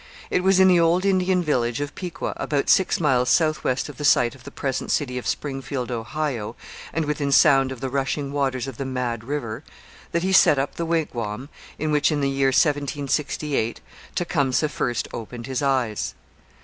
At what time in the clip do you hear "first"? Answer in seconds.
14.69-15.07